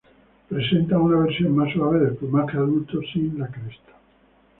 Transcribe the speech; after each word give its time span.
Presentan 0.49 0.99
una 1.01 1.19
versión 1.25 1.55
más 1.55 1.71
suave 1.73 1.99
del 1.99 2.15
plumaje 2.15 2.57
adulto, 2.57 2.99
sin 3.13 3.37
la 3.37 3.45
cresta. 3.49 3.91